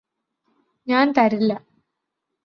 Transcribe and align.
ഞാന് 0.87 1.13
തരില്ല 1.17 1.51